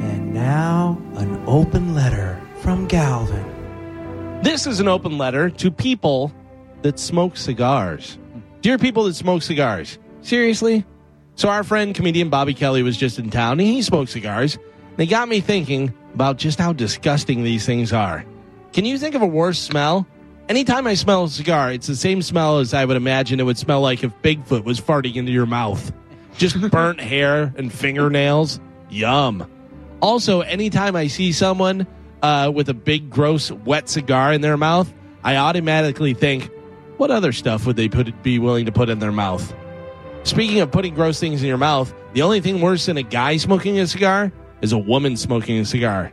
[0.00, 3.44] And now, an open letter from Galvin.
[4.42, 6.32] This is an open letter to people
[6.82, 8.18] that smoke cigars.
[8.62, 10.84] Dear people that smoke cigars, seriously?
[11.34, 14.58] So, our friend comedian Bobby Kelly was just in town and he smoked cigars.
[14.96, 18.24] They got me thinking about just how disgusting these things are.
[18.72, 20.06] Can you think of a worse smell?
[20.48, 23.58] Anytime I smell a cigar, it's the same smell as I would imagine it would
[23.58, 25.92] smell like if Bigfoot was farting into your mouth.
[26.36, 28.60] Just burnt hair and fingernails.
[28.88, 29.50] Yum.
[30.00, 31.84] Also, anytime I see someone
[32.22, 34.92] uh, with a big, gross, wet cigar in their mouth,
[35.24, 36.48] I automatically think,
[36.96, 39.52] what other stuff would they put, be willing to put in their mouth?
[40.22, 43.36] Speaking of putting gross things in your mouth, the only thing worse than a guy
[43.36, 44.30] smoking a cigar
[44.62, 46.12] is a woman smoking a cigar.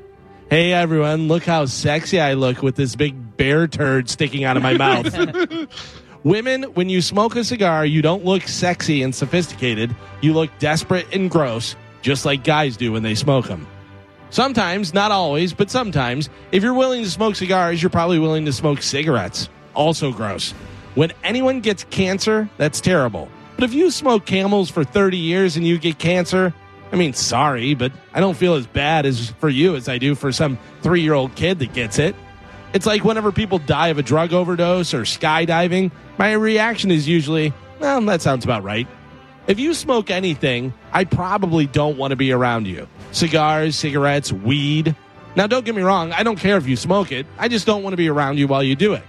[0.50, 4.64] Hey everyone, look how sexy I look with this big bear turd sticking out of
[4.64, 5.68] my mouth.
[6.24, 9.94] Women, when you smoke a cigar, you don't look sexy and sophisticated.
[10.22, 13.68] You look desperate and gross, just like guys do when they smoke them.
[14.30, 18.54] Sometimes, not always, but sometimes, if you're willing to smoke cigars, you're probably willing to
[18.54, 19.50] smoke cigarettes.
[19.76, 20.52] Also gross.
[20.96, 23.28] When anyone gets cancer, that's terrible.
[23.56, 26.54] But if you smoke camels for 30 years and you get cancer,
[26.92, 30.16] I mean, sorry, but I don't feel as bad as for you as I do
[30.16, 32.16] for some three year old kid that gets it.
[32.74, 37.54] It's like whenever people die of a drug overdose or skydiving, my reaction is usually,
[37.80, 38.88] well, that sounds about right.
[39.46, 42.88] If you smoke anything, I probably don't want to be around you.
[43.12, 44.96] Cigars, cigarettes, weed.
[45.36, 47.28] Now, don't get me wrong, I don't care if you smoke it.
[47.38, 49.04] I just don't want to be around you while you do it.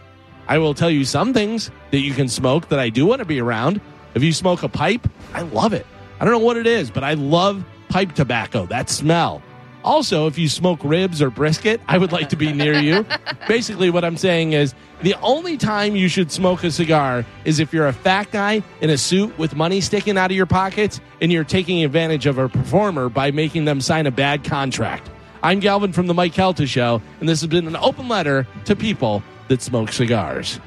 [0.46, 3.24] I will tell you some things that you can smoke that I do want to
[3.24, 3.80] be around.
[4.14, 5.86] If you smoke a pipe, I love it.
[6.20, 9.42] I don't know what it is, but I love pipe tobacco, that smell.
[9.84, 13.04] Also, if you smoke ribs or brisket, I would like to be near you.
[13.48, 17.74] Basically, what I'm saying is the only time you should smoke a cigar is if
[17.74, 21.30] you're a fat guy in a suit with money sticking out of your pockets and
[21.30, 25.10] you're taking advantage of a performer by making them sign a bad contract.
[25.42, 28.74] I'm Galvin from The Mike Calta Show, and this has been an open letter to
[28.74, 30.58] people that smoke cigars.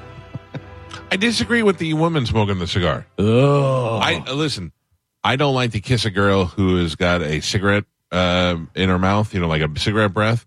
[1.10, 3.08] I disagree with the woman smoking the cigar.
[3.18, 3.98] Oh.
[3.98, 4.72] I listen.
[5.24, 9.00] I don't like to kiss a girl who has got a cigarette uh, in her
[9.00, 9.34] mouth.
[9.34, 10.46] You know, like a cigarette breath.